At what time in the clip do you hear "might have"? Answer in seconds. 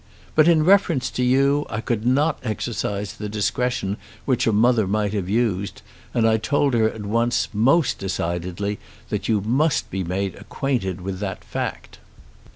4.87-5.29